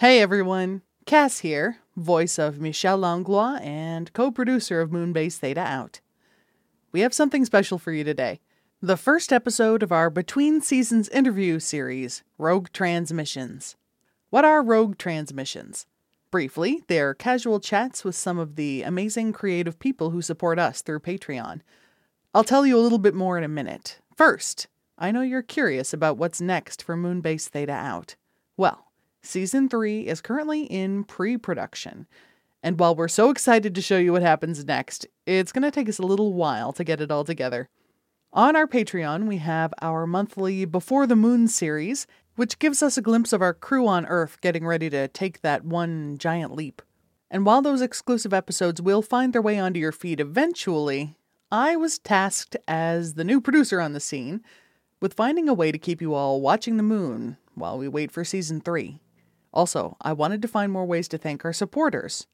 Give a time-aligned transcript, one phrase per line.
[0.00, 6.00] Hey everyone, Cass here, voice of Michel Langlois and co producer of Moonbase Theta Out.
[6.90, 8.40] We have something special for you today.
[8.80, 13.76] The first episode of our Between Seasons interview series, Rogue Transmissions.
[14.30, 15.84] What are Rogue Transmissions?
[16.30, 21.00] Briefly, they're casual chats with some of the amazing creative people who support us through
[21.00, 21.60] Patreon.
[22.32, 23.98] I'll tell you a little bit more in a minute.
[24.16, 28.16] First, I know you're curious about what's next for Moonbase Theta Out.
[28.56, 28.89] Well,
[29.22, 32.06] Season 3 is currently in pre production.
[32.62, 35.88] And while we're so excited to show you what happens next, it's going to take
[35.88, 37.68] us a little while to get it all together.
[38.32, 43.02] On our Patreon, we have our monthly Before the Moon series, which gives us a
[43.02, 46.80] glimpse of our crew on Earth getting ready to take that one giant leap.
[47.30, 51.16] And while those exclusive episodes will find their way onto your feed eventually,
[51.50, 54.42] I was tasked as the new producer on the scene
[55.00, 58.24] with finding a way to keep you all watching the moon while we wait for
[58.24, 59.00] season 3.
[59.52, 62.26] Also, I wanted to find more ways to thank our supporters.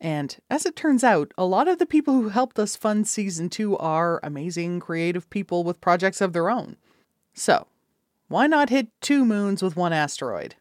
[0.00, 3.48] And as it turns out, a lot of the people who helped us fund season
[3.48, 6.76] two are amazing, creative people with projects of their own.
[7.32, 7.66] So,
[8.28, 10.56] why not hit two moons with one asteroid?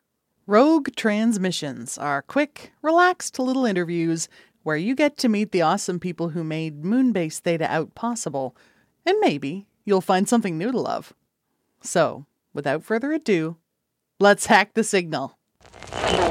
[0.48, 4.30] Rogue Transmissions are quick, relaxed little interviews
[4.62, 8.56] where you get to meet the awesome people who made Moonbase Theta Out possible,
[9.06, 11.14] and maybe you'll find something new to love.
[11.82, 13.58] So, without further ado,
[14.20, 15.38] let's hack the signal.
[16.02, 16.25] Greetings, Moon Basians, and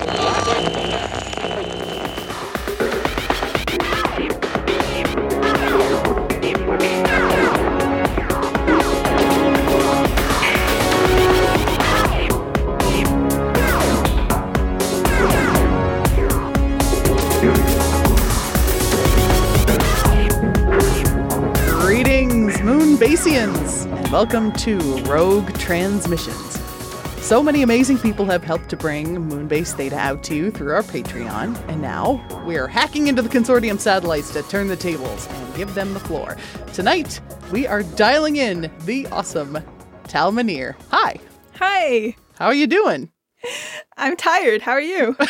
[24.24, 26.73] welcome to Rogue Transmissions.
[27.24, 30.82] So many amazing people have helped to bring Moonbase Theta out to you through our
[30.82, 35.74] Patreon, and now we're hacking into the consortium satellites to turn the tables and give
[35.74, 36.36] them the floor.
[36.74, 39.58] Tonight, we are dialing in the awesome
[40.06, 40.76] Tal Minear.
[40.90, 41.16] Hi.
[41.54, 42.14] Hi.
[42.38, 43.10] How are you doing?
[43.96, 44.60] I'm tired.
[44.60, 45.16] How are you?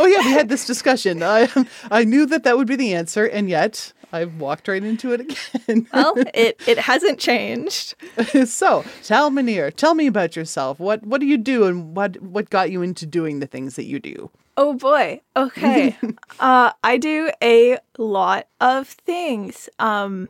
[0.00, 1.22] oh yeah, we had this discussion.
[1.22, 1.50] I
[1.90, 5.20] I knew that that would be the answer, and yet I've walked right into it
[5.20, 5.86] again.
[5.92, 7.94] well, it, it hasn't changed.
[8.46, 10.80] so, Tal Minear, tell me about yourself.
[10.80, 13.84] What what do you do, and what what got you into doing the things that
[13.84, 14.30] you do?
[14.56, 15.20] Oh boy.
[15.36, 15.96] Okay.
[16.40, 19.68] uh, I do a lot of things.
[19.78, 20.28] Um,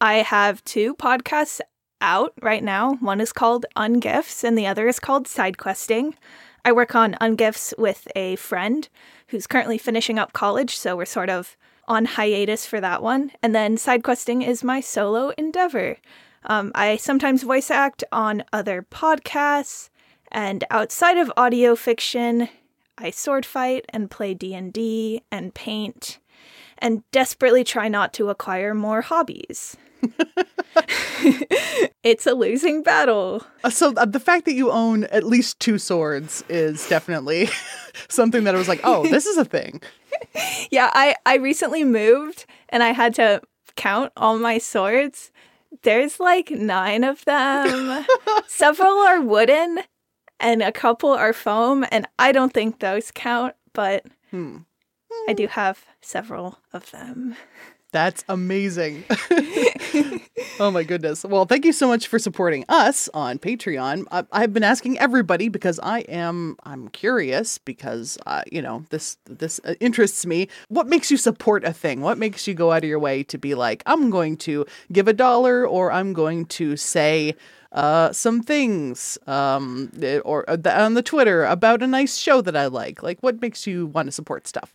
[0.00, 1.60] I have two podcasts
[2.00, 2.94] out right now.
[2.94, 6.14] One is called Ungifts, and the other is called Side Questing.
[6.64, 8.88] I work on Ungifts with a friend
[9.28, 11.56] who's currently finishing up college, so we're sort of
[11.88, 13.32] on hiatus for that one.
[13.42, 15.96] And then side questing is my solo endeavor.
[16.44, 19.90] Um, I sometimes voice act on other podcasts,
[20.30, 22.48] and outside of audio fiction,
[22.98, 26.18] I sword fight and play D&D and paint
[26.78, 29.76] and desperately try not to acquire more hobbies.
[32.02, 33.44] it's a losing battle.
[33.64, 37.48] Uh, so uh, the fact that you own at least two swords is definitely
[38.08, 39.80] something that I was like, "Oh, this is a thing."
[40.70, 43.40] yeah, I I recently moved and I had to
[43.76, 45.30] count all my swords.
[45.82, 48.04] There's like 9 of them.
[48.46, 49.80] Several are wooden
[50.38, 54.58] and a couple are foam and I don't think those count, but hmm.
[55.28, 57.36] I do have several of them.
[57.92, 59.04] That's amazing.
[60.58, 61.24] oh my goodness.
[61.24, 64.06] Well, thank you so much for supporting us on Patreon.
[64.10, 69.18] I, have been asking everybody because I am I'm curious because uh, you know this
[69.26, 70.48] this uh, interests me.
[70.68, 72.00] What makes you support a thing?
[72.00, 75.06] What makes you go out of your way to be like I'm going to give
[75.06, 77.34] a dollar or I'm going to say
[77.72, 82.56] uh, some things um, eh, or uh, on the Twitter about a nice show that
[82.56, 83.02] I like.
[83.02, 84.72] Like, what makes you want to support stuff?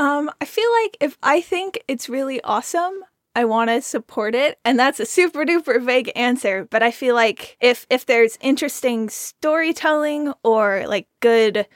[0.00, 3.04] Um, I feel like if I think it's really awesome,
[3.36, 6.64] I want to support it, and that's a super duper vague answer.
[6.64, 11.66] But I feel like if if there's interesting storytelling or like good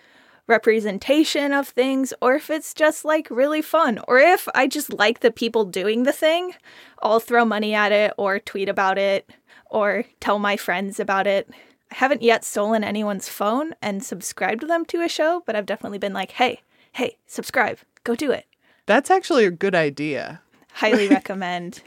[0.47, 5.21] representation of things, or if it's just like really fun, or if I just like
[5.21, 6.55] the people doing the thing,
[7.03, 9.29] I'll throw money at it or tweet about it
[9.67, 11.51] or tell my friends about it.
[11.93, 15.99] I haven't yet stolen anyone's phone and subscribed them to a show, but I've definitely
[15.99, 16.63] been like, hey,
[16.93, 18.47] hey, subscribe, go do it.
[18.87, 20.41] That's actually a good idea.
[20.75, 21.83] Highly recommend.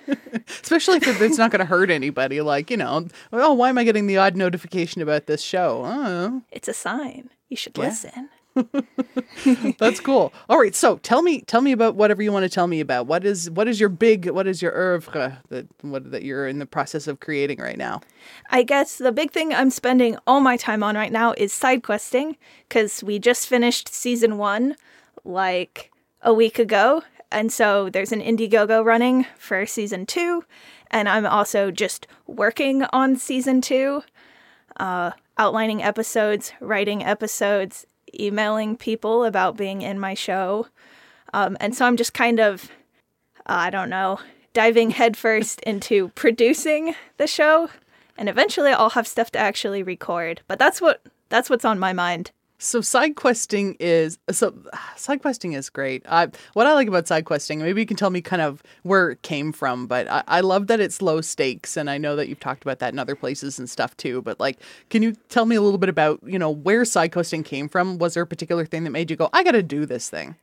[0.47, 2.41] Especially if it's not going to hurt anybody.
[2.41, 5.83] Like, you know, oh, why am I getting the odd notification about this show?
[5.85, 7.29] Oh, It's a sign.
[7.49, 7.85] You should Yeah.
[7.85, 8.29] listen.
[9.77, 10.33] that's cool.
[10.49, 13.05] All right, so tell me, tell me about whatever you want to tell me about.
[13.05, 16.57] What is, what is your big, what is your oeuvre that, what, that you're in
[16.59, 18.01] the process of creating right now?
[18.49, 21.83] I guess the big thing I'm spending all my time on right now is side
[21.83, 22.35] questing
[22.67, 24.75] because we just finished season one
[25.23, 25.91] like
[26.21, 27.03] a week ago.
[27.31, 30.45] And so there's an Indiegogo running for season two.
[30.89, 34.03] And I'm also just working on season two,
[34.77, 37.85] uh, outlining episodes, writing episodes,
[38.17, 40.67] emailing people about being in my show.
[41.33, 42.71] Um, and so I'm just kind of,
[43.45, 44.19] I don't know,
[44.53, 47.69] diving headfirst into producing the show
[48.17, 50.41] and eventually I'll have stuff to actually record.
[50.47, 52.31] But that's what that's what's on my mind.
[52.59, 54.53] So side questing is so
[54.95, 56.03] side questing is great.
[56.09, 59.11] I what I like about side questing, maybe you can tell me kind of where
[59.11, 62.29] it came from, but I, I love that it's low stakes, and I know that
[62.29, 64.21] you've talked about that in other places and stuff too.
[64.23, 64.57] But like,
[64.89, 67.99] can you tell me a little bit about you know where side questing came from?
[67.99, 70.35] Was there a particular thing that made you go, I got to do this thing?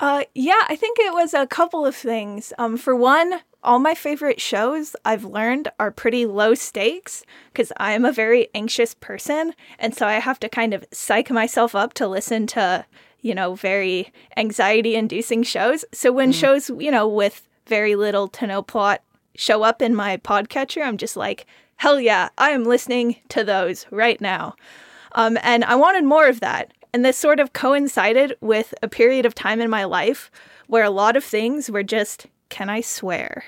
[0.00, 2.54] Uh, yeah, I think it was a couple of things.
[2.56, 7.92] Um, for one, all my favorite shows I've learned are pretty low stakes because I
[7.92, 11.92] am a very anxious person, and so I have to kind of psych myself up
[11.94, 12.86] to listen to
[13.20, 15.84] you know very anxiety-inducing shows.
[15.92, 19.02] So when shows you know with very little to no plot
[19.36, 21.44] show up in my podcatcher, I'm just like,
[21.76, 24.54] hell yeah, I am listening to those right now.
[25.12, 26.72] Um, and I wanted more of that.
[26.92, 30.30] And this sort of coincided with a period of time in my life
[30.66, 33.44] where a lot of things were just, can I swear?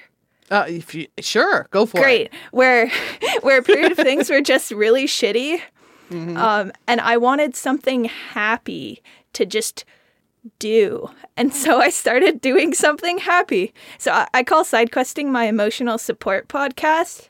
[0.50, 2.02] Uh, if you sure, go for it.
[2.02, 2.30] Great.
[2.50, 2.90] Where
[3.40, 5.60] where a period of things were just really shitty.
[6.10, 9.02] Um, and I wanted something happy
[9.32, 9.86] to just
[10.58, 11.08] do.
[11.38, 13.72] And so I started doing something happy.
[13.96, 17.28] So I, I call side questing my emotional support podcast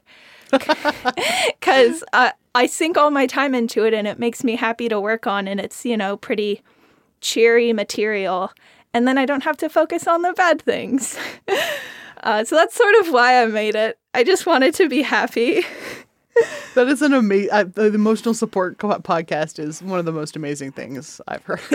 [1.60, 5.00] because uh, I sink all my time into it and it makes me happy to
[5.00, 5.49] work on.
[5.49, 6.62] And it's, you know, pretty
[7.20, 8.52] cheery material.
[8.94, 11.19] And then I don't have to focus on the bad things.
[12.22, 13.99] uh, so that's sort of why I made it.
[14.14, 15.64] I just wanted to be happy.
[16.75, 17.50] That is an amazing.
[17.52, 21.61] Uh, the emotional support co- podcast is one of the most amazing things I've heard.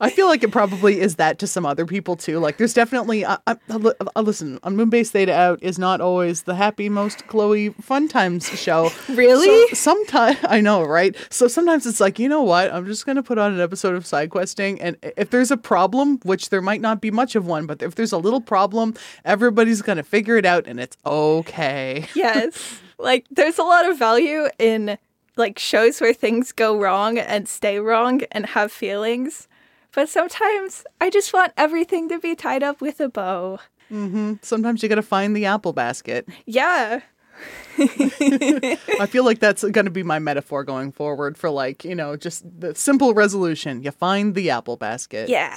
[0.00, 2.38] I feel like it probably is that to some other people too.
[2.38, 3.24] Like, there's definitely.
[3.24, 7.70] Uh, uh, uh, listen, on Moonbase Theta Out is not always the happy, most Chloe
[7.80, 8.90] fun times show.
[9.08, 9.46] Really?
[9.68, 11.16] So sometimes I know, right?
[11.30, 12.70] So sometimes it's like, you know what?
[12.72, 16.18] I'm just gonna put on an episode of side questing, and if there's a problem,
[16.24, 18.94] which there might not be much of one, but if there's a little problem,
[19.24, 22.06] everybody's gonna figure it out, and it's okay.
[22.14, 22.80] yes.
[22.98, 24.98] Like there's a lot of value in
[25.36, 29.48] like shows where things go wrong and stay wrong and have feelings.
[29.94, 33.60] But sometimes I just want everything to be tied up with a bow.
[33.90, 34.34] Mm-hmm.
[34.42, 36.28] Sometimes you gotta find the apple basket.
[36.44, 37.00] Yeah.
[37.78, 42.16] I feel like that's going to be my metaphor going forward for like, you know,
[42.16, 43.82] just the simple resolution.
[43.82, 45.28] You find the apple basket.
[45.28, 45.56] Yeah.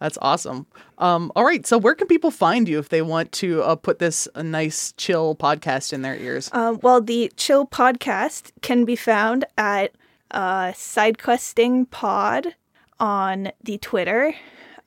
[0.00, 0.66] That's awesome.
[0.98, 1.66] Um, all right.
[1.66, 4.92] So where can people find you if they want to uh, put this a nice
[4.96, 6.48] chill podcast in their ears?
[6.52, 9.92] Um, well, the Chill podcast can be found at
[10.30, 12.54] uh, SideQuesting Pod
[13.00, 14.34] on the Twitter.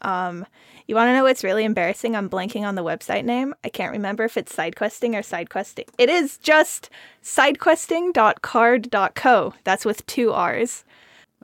[0.02, 0.46] Um,
[0.88, 2.16] you want to know what's really embarrassing?
[2.16, 3.54] I'm blanking on the website name.
[3.64, 5.88] I can't remember if it's SideQuesting or SideQuesting.
[5.98, 6.90] It is just
[7.24, 9.54] sidequesting.carrd.co.
[9.64, 10.84] That's with two R's.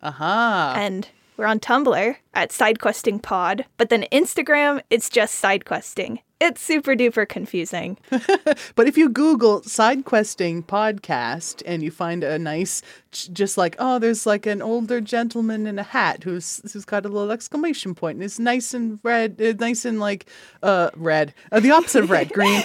[0.02, 0.72] Aha.
[0.74, 0.80] Uh-huh.
[0.80, 6.20] And we're on Tumblr at SideQuesting Pod, but then Instagram, it's just SideQuesting.
[6.40, 7.98] It's super duper confusing.
[8.76, 13.98] But if you Google side questing podcast and you find a nice, just like oh,
[14.00, 18.18] there's like an older gentleman in a hat who's who's got a little exclamation point
[18.18, 20.28] and is nice and red, uh, nice and like
[20.62, 22.64] uh red, uh, the opposite of red, green.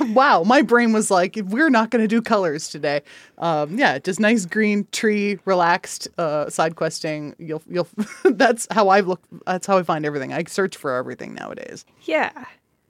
[0.14, 3.02] wow, my brain was like, we're not going to do colors today.
[3.38, 7.34] Um, yeah, just nice green tree, relaxed uh, side questing.
[7.38, 7.88] You'll you'll.
[8.24, 9.20] that's how I look.
[9.46, 10.32] That's how I find everything.
[10.32, 11.84] I search for everything nowadays.
[12.02, 12.11] Yeah,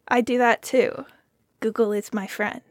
[0.08, 1.06] I do that too.
[1.60, 2.62] Google is my friend.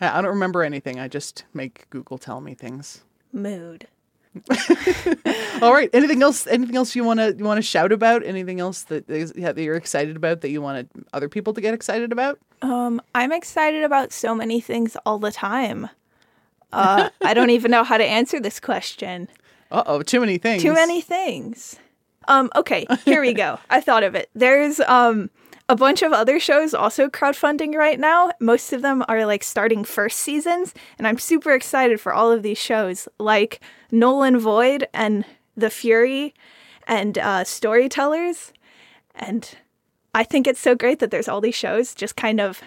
[0.00, 1.00] I don't remember anything.
[1.00, 3.02] I just make Google tell me things.
[3.32, 3.88] Mood.
[5.62, 5.88] All right.
[5.92, 6.46] Anything else?
[6.46, 8.24] Anything else you want to you want to shout about?
[8.24, 11.60] Anything else that is, yeah, that you're excited about that you want other people to
[11.60, 12.38] get excited about?
[12.62, 15.88] Um, I'm excited about so many things all the time.
[16.72, 19.28] Uh, I don't even know how to answer this question.
[19.70, 20.62] Uh oh, too many things.
[20.62, 21.76] Too many things.
[22.28, 23.58] Um, okay, here we go.
[23.70, 24.28] I thought of it.
[24.34, 25.30] There's um
[25.68, 28.30] a bunch of other shows also crowdfunding right now.
[28.40, 32.42] Most of them are like starting first seasons, and I'm super excited for all of
[32.42, 35.24] these shows like Nolan Void and
[35.56, 36.34] The Fury
[36.86, 38.52] and uh, Storytellers.
[39.14, 39.56] And
[40.14, 42.62] I think it's so great that there's all these shows just kind of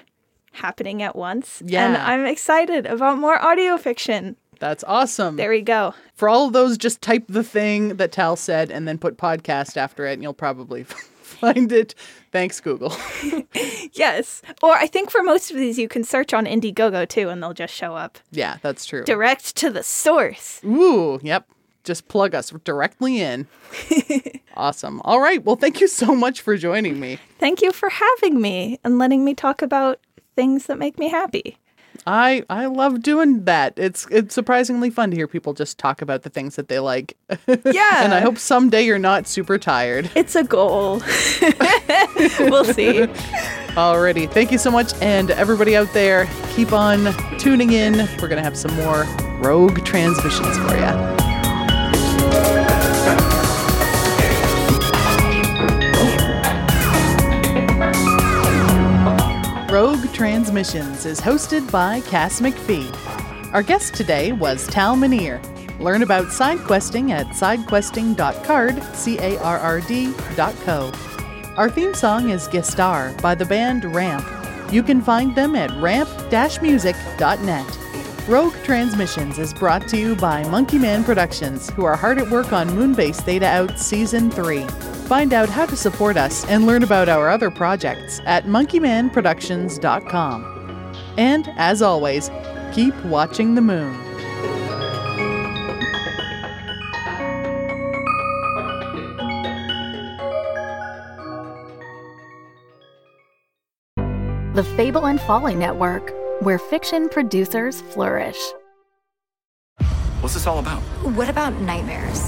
[0.51, 1.61] happening at once.
[1.65, 1.85] Yeah.
[1.85, 4.35] And I'm excited about more audio fiction.
[4.59, 5.37] That's awesome.
[5.37, 5.93] There we go.
[6.15, 9.77] For all of those, just type the thing that Tal said and then put podcast
[9.77, 10.85] after it, and you'll probably
[11.39, 11.95] find it.
[12.31, 12.93] Thanks, Google.
[13.93, 14.43] Yes.
[14.61, 17.55] Or I think for most of these, you can search on Indiegogo too, and they'll
[17.55, 18.19] just show up.
[18.31, 19.03] yeah, that's true.
[19.03, 20.61] Direct to the source.
[20.63, 21.47] Ooh, yep.
[21.83, 23.47] Just plug us directly in.
[24.55, 25.01] awesome.
[25.03, 25.43] All right.
[25.43, 27.17] Well, thank you so much for joining me.
[27.39, 29.99] Thank you for having me and letting me talk about
[30.35, 31.57] things that make me happy.
[32.05, 33.73] I I love doing that.
[33.77, 37.17] It's it's surprisingly fun to hear people just talk about the things that they like.
[37.47, 38.03] Yeah.
[38.03, 40.09] and I hope someday you're not super tired.
[40.15, 40.99] It's a goal.
[42.39, 43.07] we'll see.
[43.75, 44.29] Alrighty.
[44.31, 44.93] Thank you so much.
[45.01, 47.97] And everybody out there, keep on tuning in.
[48.19, 49.03] We're going to have some more
[49.41, 51.18] rogue transmissions for you.
[60.19, 62.93] Transmissions is hosted by Cass McPhee.
[63.53, 65.39] Our guest today was Tal Minear.
[65.79, 68.81] Learn about side questing at sidequesting.carrd.
[71.57, 74.27] Our theme song is Gestar by the band Ramp.
[74.73, 77.79] You can find them at ramp-music.net.
[78.27, 82.51] Rogue Transmissions is brought to you by Monkey Man Productions, who are hard at work
[82.51, 84.65] on Moonbase Theta Out Season 3.
[85.09, 90.93] Find out how to support us and learn about our other projects at monkeymanproductions.com.
[91.17, 92.29] And as always,
[92.73, 93.91] keep watching the moon.
[104.53, 106.13] The Fable and Folly Network,
[106.43, 108.37] where fiction producers flourish.
[110.21, 110.81] What's this all about?
[111.15, 112.19] What about nightmares?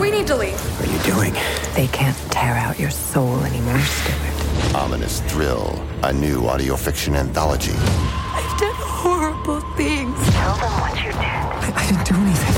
[0.00, 0.58] We need to leave.
[0.78, 1.34] What are you doing?
[1.74, 4.74] They can't tear out your soul anymore, Stuart.
[4.74, 7.72] Ominous Thrill, a new audio fiction anthology.
[7.76, 10.16] I've done horrible things.
[10.32, 12.56] Tell them what you did I, I didn't do anything.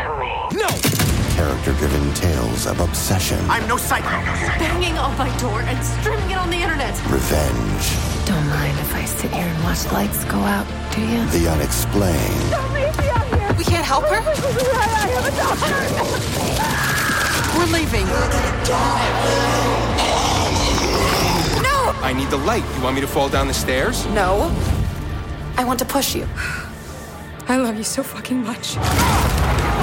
[0.00, 0.62] to me.
[0.62, 0.68] No!
[1.36, 4.08] Character driven tales of obsession, I'm no psycho.
[4.58, 6.94] banging on my door and streaming it on the internet.
[7.10, 11.24] revenge, Don't mind if I sit here and watch lights go out, do you?
[11.26, 12.69] the unexplained.
[13.60, 14.22] We can't help her?
[17.58, 18.06] We're leaving.
[21.60, 21.92] No!
[22.00, 22.64] I need the light.
[22.74, 24.06] You want me to fall down the stairs?
[24.06, 24.50] No.
[25.58, 26.26] I want to push you.
[27.48, 28.78] I love you so fucking much.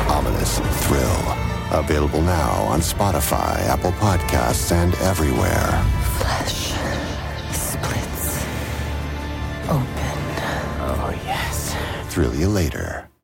[0.10, 0.58] Ominous
[0.88, 1.80] Thrill.
[1.80, 5.70] Available now on Spotify, Apple Podcasts, and everywhere.
[6.18, 6.74] Flesh
[7.52, 8.44] splits
[9.70, 10.18] open.
[10.82, 11.76] Oh, yes.
[12.12, 13.07] Thrill you later.